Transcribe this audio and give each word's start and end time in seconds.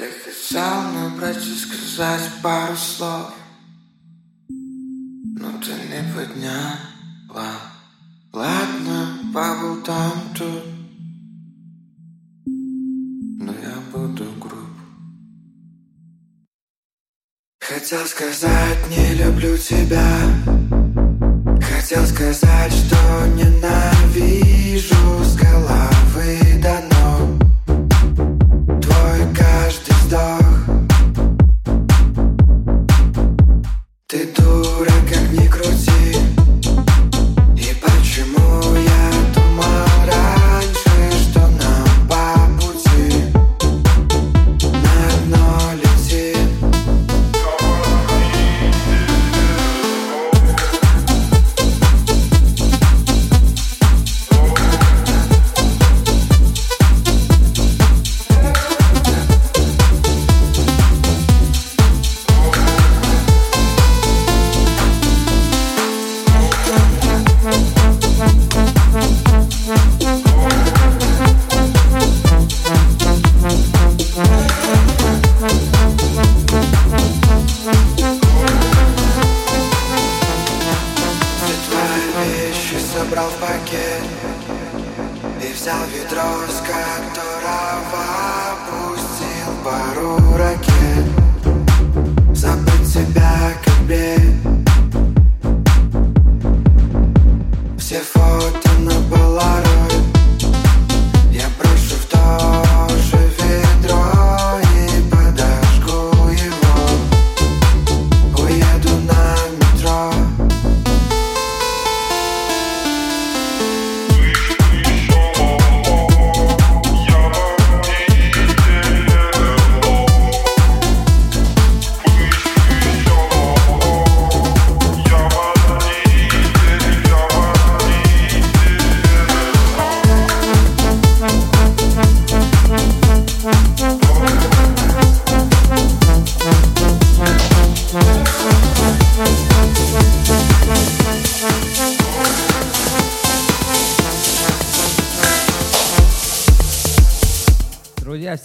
Ты 0.00 0.06
хотел 0.06 0.92
набрать 0.94 1.46
и 1.46 1.54
сказать 1.54 2.22
пару 2.42 2.74
слов. 2.74 3.34
Но 4.48 5.60
ты 5.60 5.72
не 5.72 6.02
подняла 6.14 7.44
Ладно, 8.32 9.18
поболтаем 9.34 10.34
тут. 10.34 10.64
Но 12.46 13.52
я 13.52 13.76
буду 13.92 14.24
груб. 14.40 14.70
Хотел 17.60 18.06
сказать, 18.06 18.78
не 18.88 19.22
люблю 19.22 19.58
тебя. 19.58 20.16
Хотел 21.60 22.06
сказать, 22.06 22.72
что 22.72 23.26
ненавижу 23.36 25.24
с 25.24 25.36
головы 25.36 26.58
до 26.62 26.79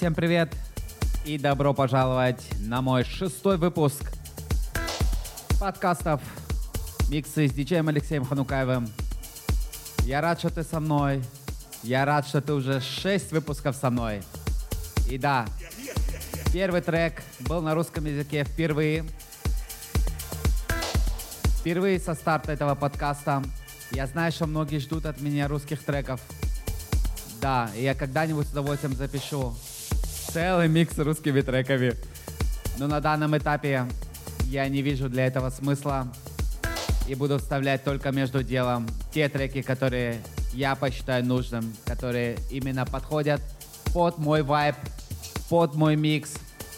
всем 0.06 0.14
привет 0.14 0.54
и 1.26 1.40
добро 1.40 1.74
пожаловать 1.74 2.40
на 2.60 2.84
мой 2.84 3.04
шестой 3.04 3.58
выпуск 3.58 4.04
подкастов 5.60 6.22
«Миксы» 7.10 7.48
с 7.48 7.52
диджеем 7.52 7.88
Алексеем 7.88 8.24
Ханукаевым. 8.24 8.88
Я 10.04 10.22
рад, 10.22 10.38
что 10.38 10.52
ты 10.52 10.62
со 10.62 10.80
мной. 10.80 11.24
Я 11.82 12.06
рад, 12.06 12.28
что 12.28 12.40
ты 12.40 12.54
уже 12.54 12.82
шесть 12.82 13.32
выпусков 13.32 13.76
со 13.76 13.90
мной. 13.90 14.22
И 15.10 15.18
да, 15.18 15.48
первый 16.54 16.82
трек 16.82 17.24
был 17.40 17.64
на 17.64 17.74
русском 17.74 18.06
языке 18.06 18.44
впервые. 18.44 19.06
Впервые 21.62 22.00
со 22.00 22.14
старта 22.14 22.52
этого 22.52 22.76
подкаста. 22.76 23.42
Я 23.90 24.06
знаю, 24.06 24.32
что 24.32 24.46
многие 24.46 24.78
ждут 24.78 25.08
от 25.08 25.20
меня 25.20 25.48
русских 25.48 25.82
треков. 25.82 26.22
Да, 27.42 27.72
и 27.76 27.82
я 27.82 27.96
когда-нибудь 27.96 28.48
с 28.48 28.52
удовольствием 28.52 28.96
запишу 28.96 29.56
целый 30.32 30.68
микс 30.68 30.96
с 30.96 31.00
русскими 31.00 31.42
треками. 31.42 31.94
Но 32.78 32.88
на 32.88 33.00
данном 33.00 33.38
этапе 33.38 33.86
я 34.46 34.68
не 34.68 34.82
вижу 34.82 35.10
для 35.10 35.26
этого 35.26 35.50
смысла 35.50 36.12
и 37.08 37.16
буду 37.16 37.38
вставлять 37.38 37.84
только 37.84 38.12
между 38.12 38.44
делом 38.44 38.88
те 39.14 39.30
треки, 39.30 39.62
которые 39.62 40.22
я 40.54 40.76
посчитаю 40.76 41.26
нужным, 41.26 41.74
которые 41.86 42.38
именно 42.50 42.86
подходят 42.86 43.42
под 43.94 44.18
мой 44.18 44.42
вайб, 44.42 44.76
под 45.50 45.76
мой 45.76 45.96
микс, 45.96 46.34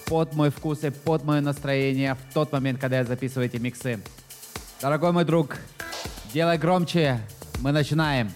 под 0.06 0.34
мой 0.34 0.50
вкус 0.50 0.84
и 0.84 0.90
под 0.90 1.24
мое 1.24 1.42
настроение 1.42 2.16
в 2.16 2.34
тот 2.34 2.52
момент, 2.52 2.80
когда 2.80 3.00
я 3.00 3.04
записываю 3.04 3.48
эти 3.48 3.58
миксы. 3.58 4.00
Дорогой 4.82 5.12
мой 5.12 5.26
друг, 5.26 5.58
делай 6.34 6.58
громче, 6.58 7.20
мы 7.60 7.72
начинаем. 7.72 8.32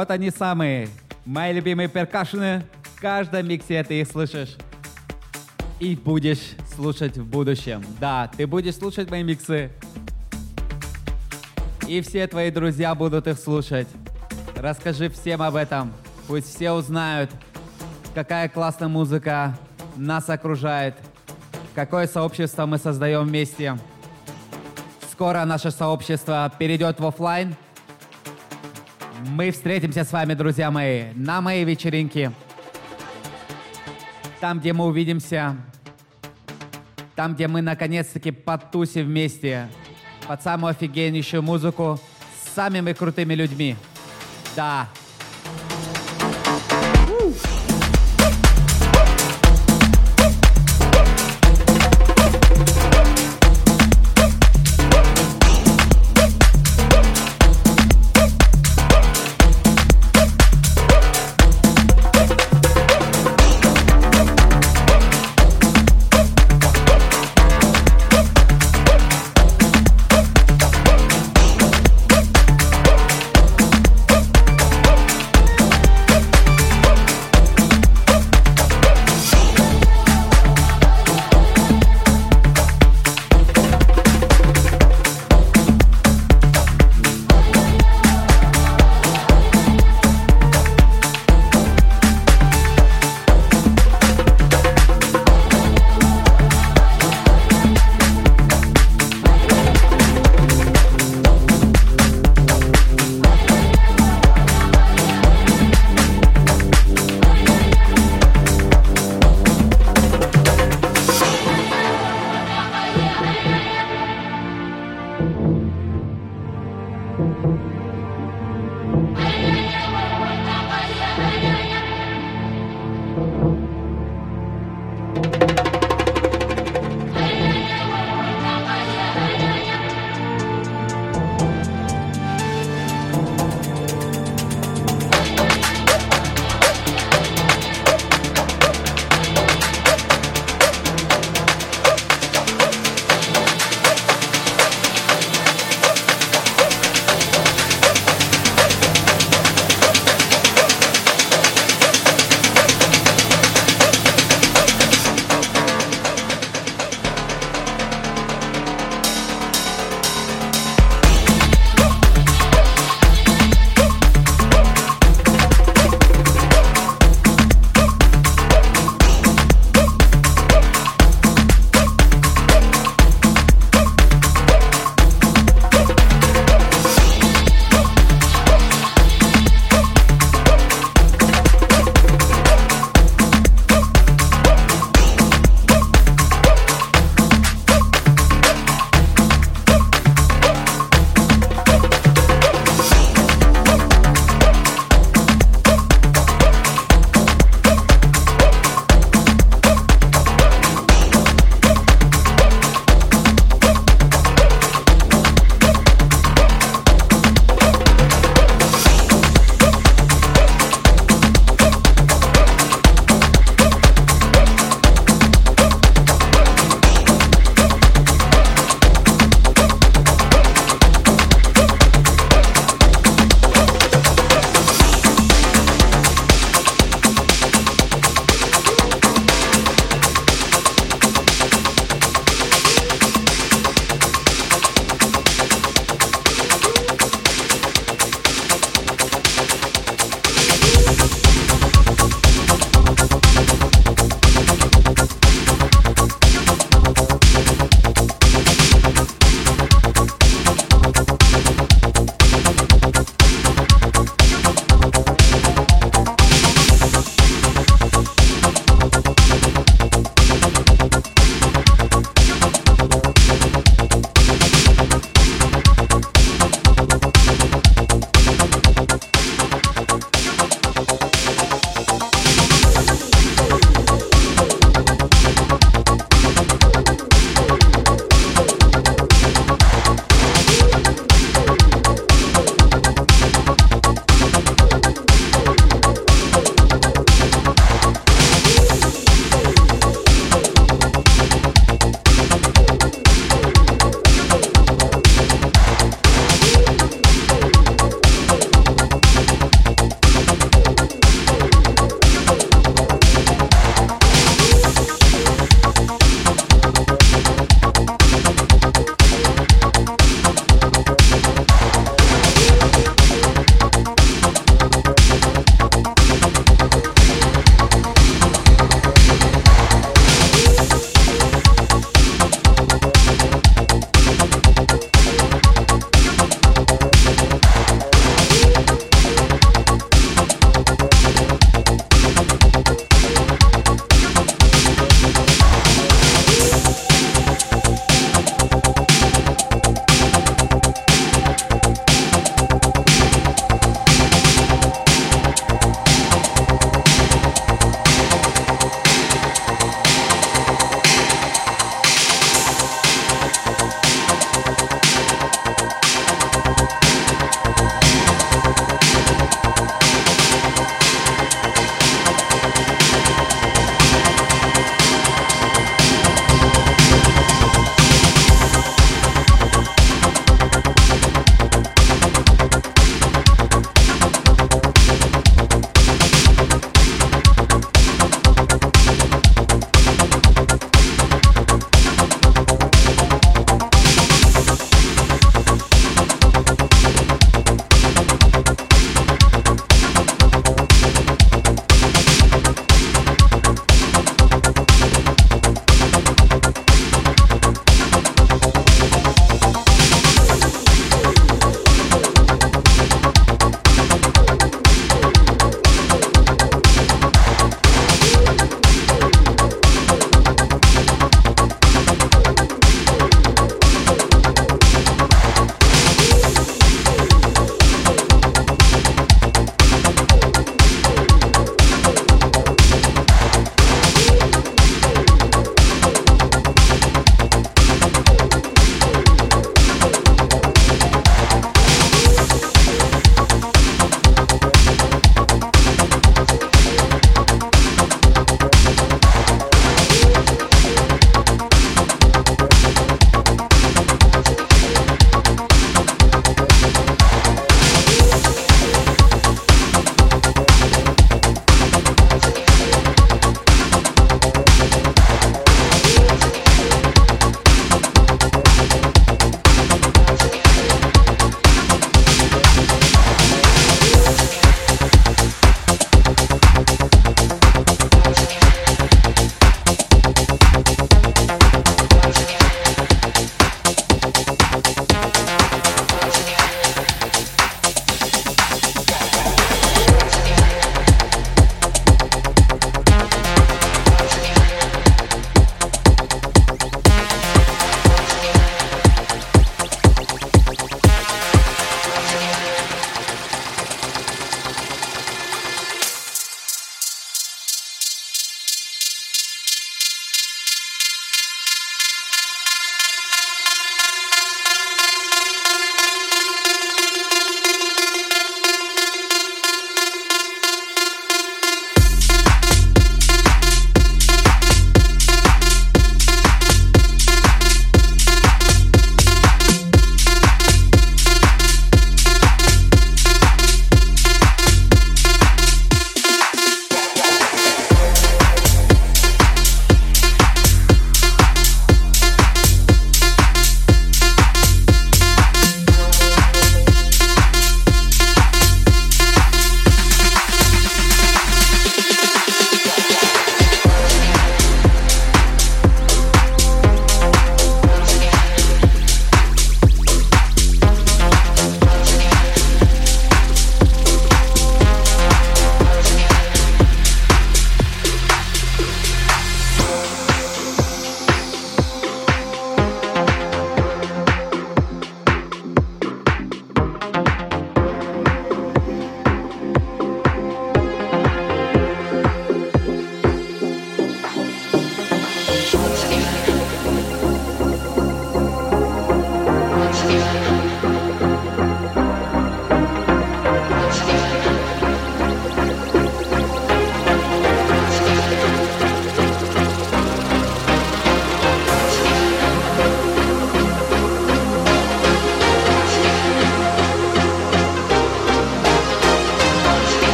Вот 0.00 0.10
они 0.10 0.30
самые. 0.30 0.88
Мои 1.26 1.52
любимые 1.52 1.86
перкашины. 1.86 2.64
В 2.96 3.00
каждом 3.02 3.46
миксе 3.46 3.84
ты 3.84 4.00
их 4.00 4.08
слышишь. 4.08 4.56
И 5.78 5.94
будешь 5.94 6.56
слушать 6.74 7.18
в 7.18 7.26
будущем. 7.26 7.84
Да, 8.00 8.30
ты 8.34 8.46
будешь 8.46 8.76
слушать 8.76 9.10
мои 9.10 9.22
миксы. 9.22 9.70
И 11.86 12.00
все 12.00 12.26
твои 12.26 12.50
друзья 12.50 12.94
будут 12.94 13.26
их 13.26 13.38
слушать. 13.38 13.88
Расскажи 14.56 15.10
всем 15.10 15.42
об 15.42 15.54
этом. 15.54 15.92
Пусть 16.26 16.54
все 16.54 16.72
узнают, 16.72 17.30
какая 18.14 18.48
классная 18.48 18.88
музыка 18.88 19.54
нас 19.96 20.30
окружает, 20.30 20.94
какое 21.74 22.06
сообщество 22.06 22.64
мы 22.64 22.78
создаем 22.78 23.26
вместе. 23.26 23.76
Скоро 25.12 25.44
наше 25.44 25.70
сообщество 25.70 26.50
перейдет 26.58 27.00
в 27.00 27.06
офлайн. 27.06 27.54
Мы 29.28 29.50
встретимся 29.50 30.04
с 30.04 30.12
вами, 30.12 30.32
друзья 30.32 30.70
мои, 30.70 31.12
на 31.14 31.42
моей 31.42 31.64
вечеринке. 31.64 32.32
Там, 34.40 34.60
где 34.60 34.72
мы 34.72 34.86
увидимся. 34.86 35.56
Там, 37.14 37.34
где 37.34 37.46
мы 37.46 37.60
наконец-таки 37.60 38.30
потусим 38.30 39.04
вместе. 39.04 39.68
Под 40.26 40.42
самую 40.42 40.70
офигеннейшую 40.70 41.42
музыку 41.42 42.00
с 42.42 42.54
самыми 42.54 42.94
крутыми 42.94 43.34
людьми. 43.34 43.76
Да. 44.56 44.88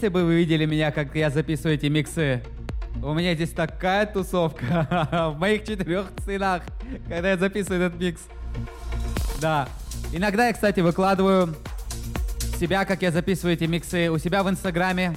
Если 0.00 0.08
бы 0.08 0.24
вы 0.24 0.36
видели 0.36 0.64
меня, 0.64 0.92
как 0.92 1.14
я 1.14 1.28
записываю 1.28 1.74
эти 1.74 1.84
миксы, 1.84 2.42
у 3.02 3.12
меня 3.12 3.34
здесь 3.34 3.50
такая 3.50 4.06
тусовка 4.06 5.30
в 5.34 5.38
моих 5.38 5.62
четырех 5.64 6.06
сценах, 6.22 6.62
когда 7.06 7.32
я 7.32 7.36
записываю 7.36 7.82
этот 7.82 8.00
микс. 8.00 8.22
Да. 9.42 9.68
Иногда 10.10 10.46
я, 10.46 10.54
кстати, 10.54 10.80
выкладываю 10.80 11.54
себя, 12.58 12.86
как 12.86 13.02
я 13.02 13.10
записываю 13.10 13.56
эти 13.56 13.64
миксы, 13.64 14.10
у 14.10 14.16
себя 14.16 14.42
в 14.42 14.48
Инстаграме. 14.48 15.16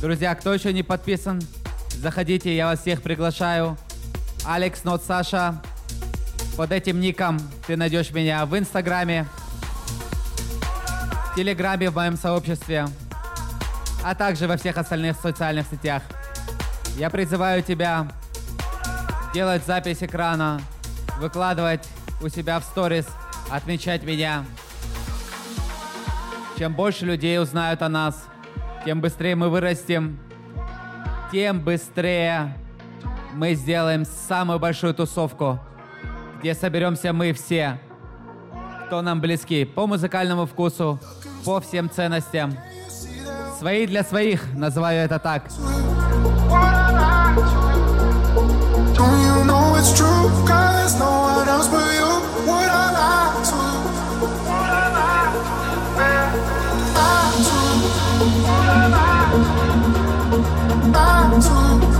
Друзья, 0.00 0.34
кто 0.34 0.52
еще 0.52 0.72
не 0.72 0.82
подписан, 0.82 1.40
заходите, 1.90 2.56
я 2.56 2.66
вас 2.66 2.80
всех 2.80 3.02
приглашаю. 3.02 3.78
Алекс 4.44 4.82
Нот 4.82 5.04
Саша. 5.04 5.62
Под 6.56 6.72
этим 6.72 6.98
ником 6.98 7.38
ты 7.68 7.76
найдешь 7.76 8.10
меня 8.10 8.46
в 8.46 8.58
Инстаграме, 8.58 9.28
в 11.30 11.36
Телеграме, 11.36 11.88
в 11.88 11.94
моем 11.94 12.16
сообществе, 12.16 12.88
а 14.04 14.14
также 14.14 14.46
во 14.46 14.56
всех 14.56 14.76
остальных 14.76 15.16
социальных 15.16 15.66
сетях. 15.66 16.02
Я 16.96 17.10
призываю 17.10 17.62
тебя 17.62 18.08
делать 19.32 19.64
запись 19.64 20.02
экрана, 20.02 20.60
выкладывать 21.18 21.88
у 22.20 22.28
себя 22.28 22.60
в 22.60 22.64
сторис, 22.64 23.06
отмечать 23.50 24.02
меня. 24.04 24.44
Чем 26.58 26.74
больше 26.74 27.06
людей 27.06 27.40
узнают 27.40 27.82
о 27.82 27.88
нас, 27.88 28.26
тем 28.84 29.00
быстрее 29.00 29.36
мы 29.36 29.48
вырастем, 29.48 30.18
тем 31.30 31.60
быстрее 31.60 32.56
мы 33.32 33.54
сделаем 33.54 34.04
самую 34.04 34.58
большую 34.58 34.94
тусовку, 34.94 35.58
где 36.40 36.54
соберемся 36.54 37.12
мы 37.12 37.32
все, 37.32 37.80
кто 38.86 39.00
нам 39.00 39.20
близки 39.20 39.64
по 39.64 39.86
музыкальному 39.86 40.44
вкусу, 40.46 41.00
по 41.44 41.60
всем 41.60 41.90
ценностям. 41.90 42.56
Свои 43.62 43.86
для 43.86 44.02
своих, 44.02 44.42
называю 44.54 45.04
это 45.04 45.20
так. 45.20 45.44
Don't 60.92 61.42
you 61.44 61.91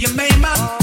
You 0.00 0.08
made 0.14 0.40
my 0.40 0.79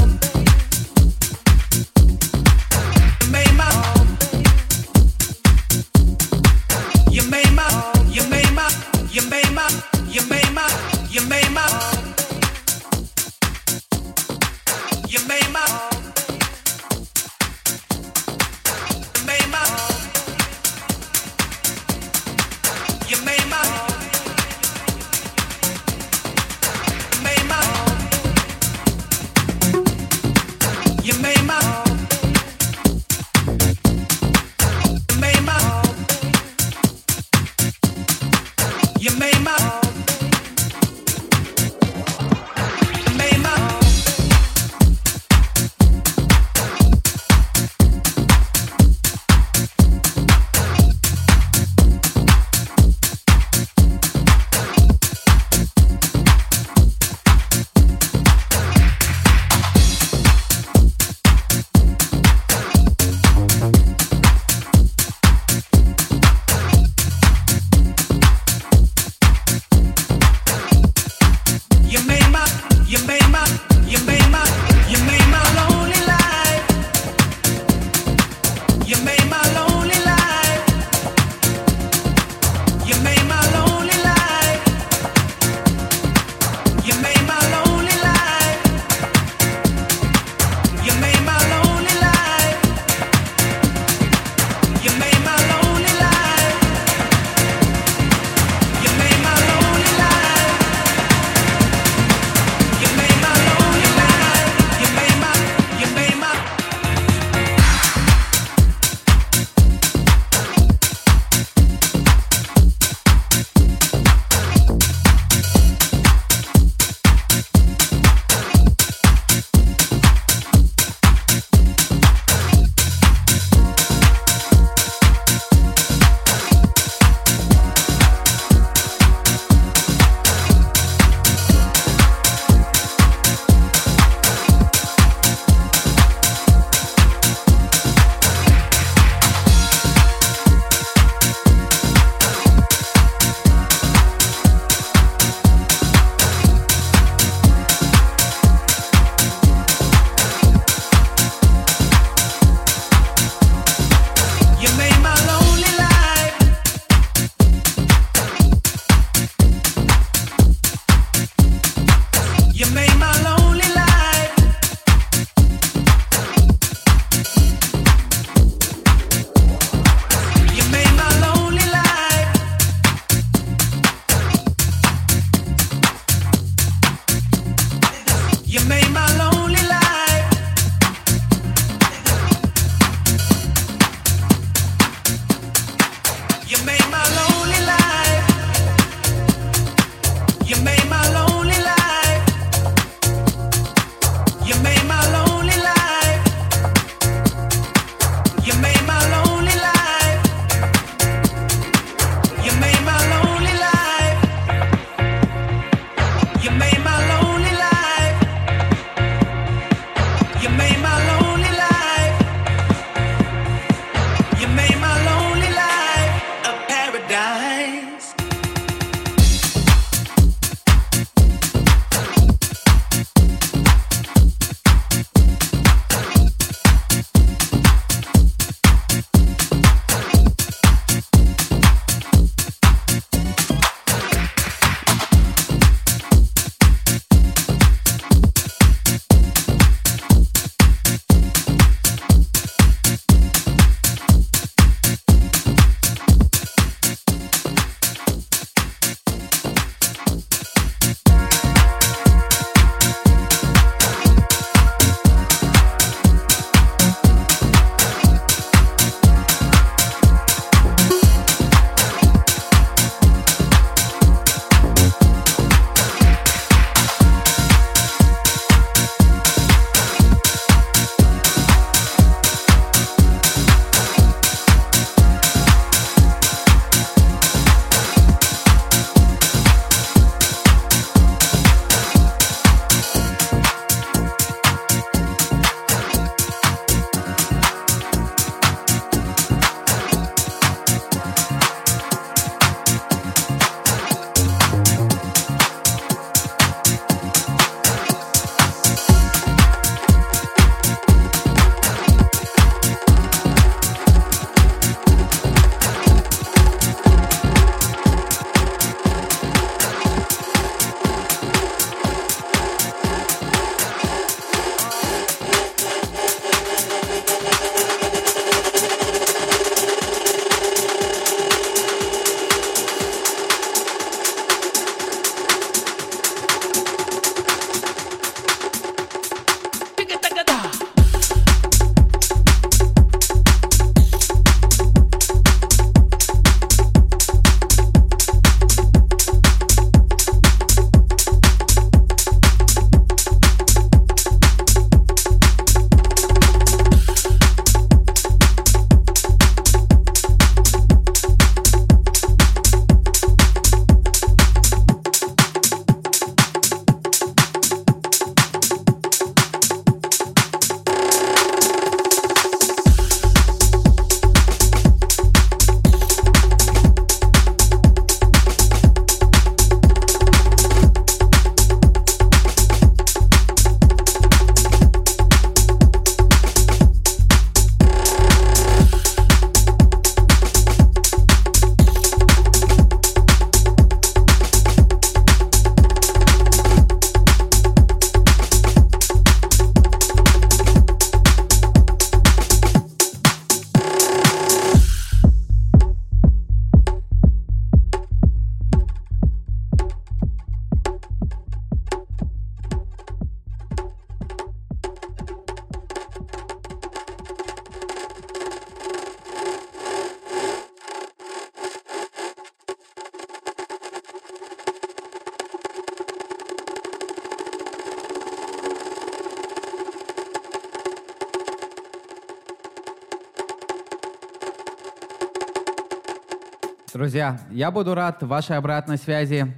Друзья, 426.74 427.18
я 427.32 427.50
буду 427.50 427.76
рад 427.76 428.04
вашей 428.04 428.36
обратной 428.36 428.78
связи. 428.78 429.34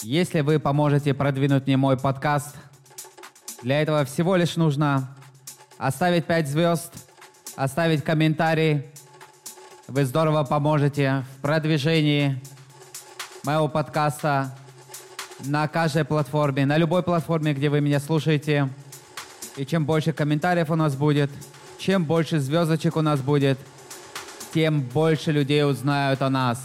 Если 0.00 0.40
вы 0.40 0.58
поможете 0.58 1.12
продвинуть 1.12 1.66
мне 1.66 1.76
мой 1.76 1.98
подкаст, 1.98 2.56
для 3.62 3.82
этого 3.82 4.06
всего 4.06 4.34
лишь 4.36 4.56
нужно 4.56 5.14
оставить 5.76 6.24
5 6.24 6.48
звезд, 6.48 6.94
оставить 7.54 8.02
комментарий. 8.02 8.86
Вы 9.88 10.06
здорово 10.06 10.42
поможете 10.44 11.26
в 11.36 11.42
продвижении 11.42 12.40
моего 13.44 13.68
подкаста 13.68 14.56
на 15.44 15.68
каждой 15.68 16.06
платформе, 16.06 16.64
на 16.64 16.78
любой 16.78 17.02
платформе, 17.02 17.52
где 17.52 17.68
вы 17.68 17.82
меня 17.82 18.00
слушаете. 18.00 18.70
И 19.56 19.66
чем 19.66 19.84
больше 19.84 20.14
комментариев 20.14 20.70
у 20.70 20.76
нас 20.76 20.96
будет, 20.96 21.30
чем 21.78 22.06
больше 22.06 22.40
звездочек 22.40 22.96
у 22.96 23.02
нас 23.02 23.20
будет, 23.20 23.58
тем 24.52 24.80
больше 24.80 25.32
людей 25.32 25.64
узнают 25.64 26.22
о 26.22 26.30
нас. 26.30 26.62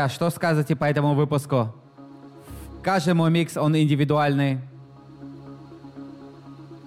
Друзья, 0.00 0.14
что 0.14 0.30
сказать 0.30 0.78
по 0.78 0.84
этому 0.84 1.14
выпуску? 1.14 1.74
Каждый 2.82 3.12
мой 3.12 3.30
микс, 3.30 3.58
он 3.58 3.76
индивидуальный. 3.76 4.60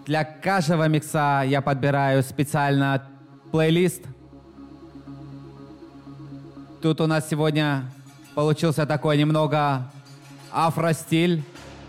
Для 0.07 0.23
каждого 0.23 0.87
микса 0.87 1.43
я 1.45 1.61
подбираю 1.61 2.23
специально 2.23 3.03
плейлист. 3.51 4.01
Тут 6.81 7.01
у 7.01 7.05
нас 7.05 7.29
сегодня 7.29 7.83
получился 8.33 8.87
такой 8.87 9.15
немного 9.17 9.91
афро-стиль, 10.51 11.43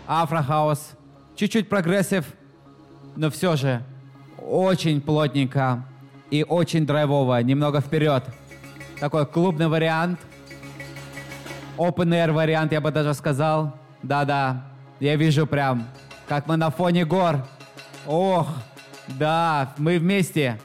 афро-хаус, 0.05 0.91
чуть-чуть 1.35 1.69
прогрессив, 1.69 2.25
но 3.15 3.31
все 3.31 3.55
же 3.55 3.81
очень 4.37 5.01
плотненько 5.01 5.83
и 6.29 6.45
очень 6.47 6.85
драйвово, 6.85 7.41
немного 7.41 7.81
вперед. 7.81 8.23
Такой 8.99 9.25
клубный 9.25 9.67
вариант, 9.67 10.19
open 11.77 12.09
air 12.09 12.31
вариант, 12.31 12.71
я 12.71 12.81
бы 12.81 12.91
даже 12.91 13.13
сказал. 13.13 13.73
Да-да, 14.03 14.63
я 14.99 15.15
вижу 15.15 15.47
прям, 15.47 15.87
как 16.27 16.47
мы 16.47 16.57
на 16.57 16.69
фоне 16.69 17.05
гор. 17.05 17.37
Ох, 18.07 18.47
да, 19.07 19.73
мы 19.77 19.97
вместе. 19.99 20.59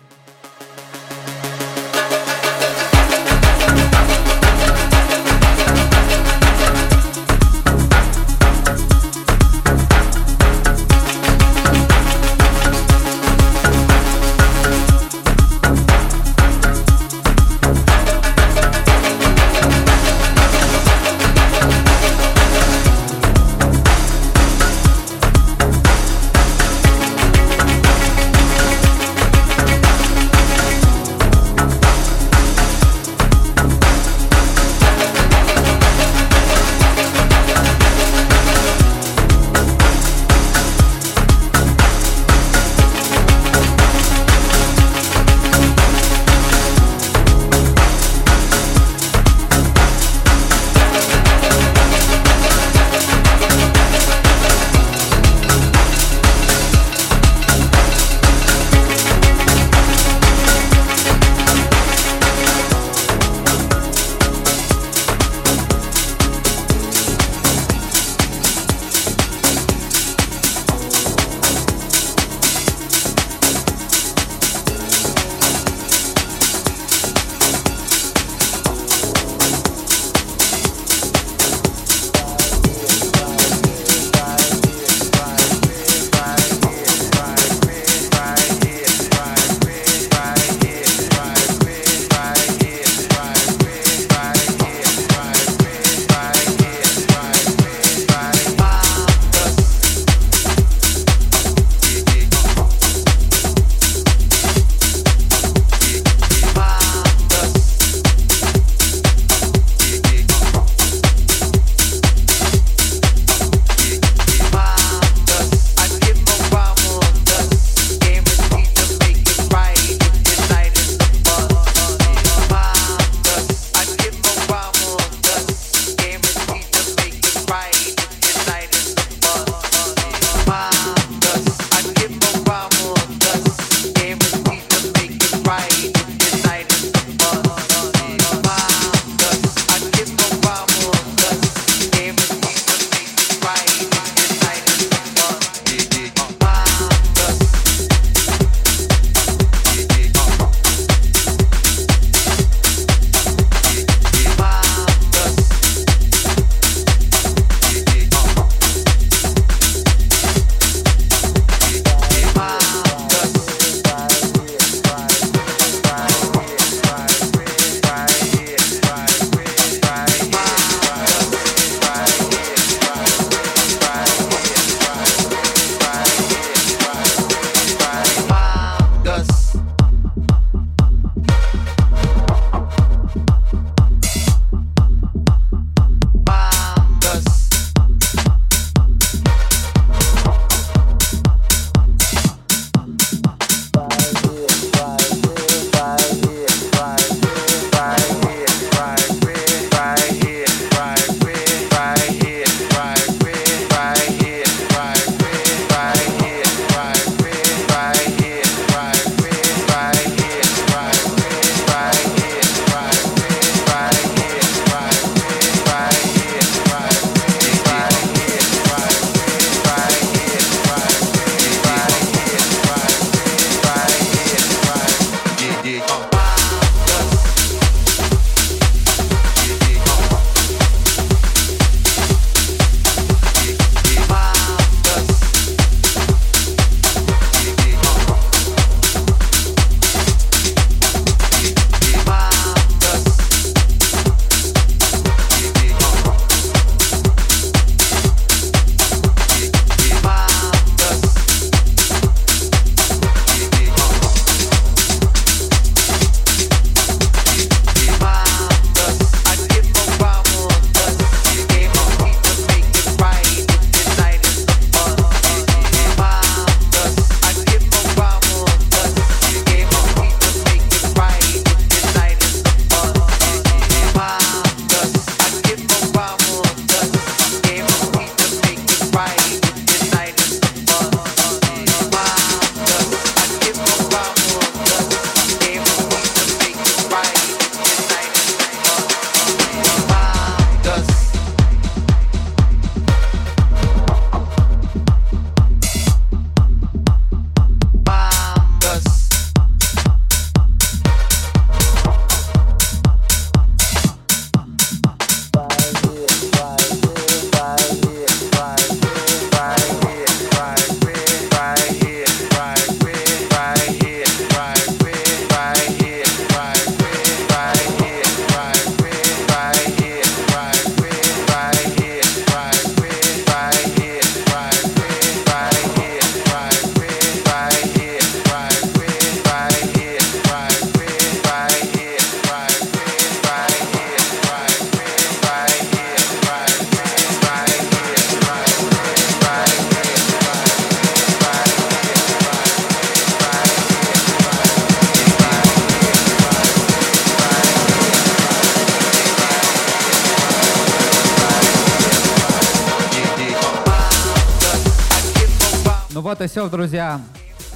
Вот 356.21 356.27
и 356.27 356.29
все, 356.29 356.49
друзья. 356.51 357.01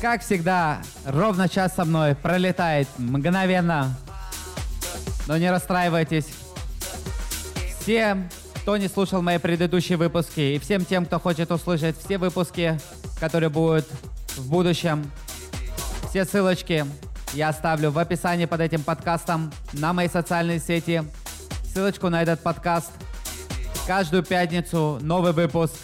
Как 0.01 0.23
всегда, 0.23 0.81
ровно 1.05 1.51
час 1.51 1.75
со 1.75 1.85
мной 1.85 2.15
пролетает 2.15 2.89
мгновенно. 2.97 3.95
Но 5.27 5.37
не 5.37 5.51
расстраивайтесь. 5.51 6.27
Всем, 7.81 8.27
кто 8.55 8.79
не 8.79 8.89
слушал 8.89 9.21
мои 9.21 9.37
предыдущие 9.37 9.99
выпуски, 9.99 10.41
и 10.41 10.59
всем 10.59 10.87
тем, 10.87 11.05
кто 11.05 11.21
хочет 11.21 11.51
услышать 11.51 11.97
все 11.99 12.17
выпуски, 12.17 12.81
которые 13.21 13.51
будут 13.51 13.87
в 14.37 14.49
будущем, 14.49 15.11
все 16.09 16.25
ссылочки 16.25 16.87
я 17.35 17.51
оставлю 17.51 17.91
в 17.91 17.99
описании 17.99 18.47
под 18.47 18.61
этим 18.61 18.83
подкастом 18.83 19.53
на 19.75 19.93
мои 19.93 20.09
социальные 20.09 20.61
сети. 20.61 21.03
Ссылочку 21.65 22.09
на 22.09 22.23
этот 22.23 22.41
подкаст. 22.41 22.93
Каждую 23.87 24.23
пятницу 24.23 24.99
новый 25.03 25.33
выпуск. 25.33 25.75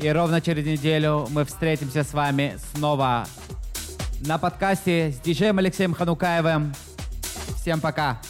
И 0.00 0.08
ровно 0.08 0.40
через 0.40 0.66
неделю 0.66 1.26
мы 1.30 1.44
встретимся 1.44 2.04
с 2.04 2.12
вами 2.12 2.58
снова 2.74 3.26
на 4.20 4.38
подкасте 4.38 5.12
с 5.12 5.20
диджеем 5.20 5.58
Алексеем 5.58 5.94
Ханукаевым. 5.94 6.74
Всем 7.56 7.80
пока! 7.80 8.20